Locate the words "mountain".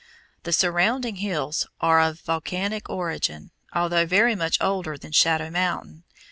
5.51-6.05